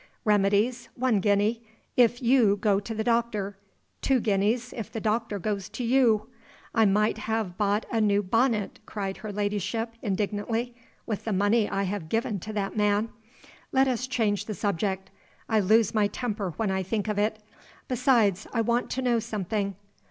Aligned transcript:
Remedies, 0.25 0.89
one 0.95 1.19
guinea, 1.19 1.61
if 1.95 2.23
you 2.23 2.55
go 2.59 2.79
to 2.79 2.95
the 2.95 3.03
doctor; 3.03 3.55
two 4.01 4.19
guineas 4.19 4.73
if 4.75 4.91
the 4.91 4.99
doctor 4.99 5.37
goes 5.37 5.69
to 5.69 5.83
you. 5.83 6.27
I 6.73 6.85
might 6.85 7.19
have 7.19 7.55
bought 7.55 7.85
a 7.91 8.01
new 8.01 8.23
bonnet," 8.23 8.79
cried 8.87 9.17
her 9.17 9.31
ladyship, 9.31 9.91
indignantly, 10.01 10.73
"with 11.05 11.25
the 11.25 11.31
money 11.33 11.69
I 11.69 11.83
have 11.83 12.09
given 12.09 12.39
to 12.39 12.53
that 12.53 12.75
man! 12.75 13.09
Let 13.71 13.87
us 13.87 14.07
change 14.07 14.45
the 14.45 14.55
subject. 14.55 15.11
I 15.47 15.59
lose 15.59 15.93
my 15.93 16.07
temper 16.07 16.55
when 16.57 16.71
I 16.71 16.81
think 16.81 17.07
of 17.07 17.19
it. 17.19 17.37
Besides, 17.87 18.47
I 18.51 18.61
want 18.61 18.89
to 18.93 19.03
know 19.03 19.19
something. 19.19 19.75